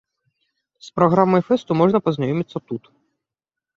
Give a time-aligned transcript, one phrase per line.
[0.87, 2.83] З праграмай фэсту можна пазнаёміцца тут.